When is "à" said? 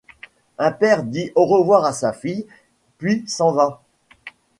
1.85-1.93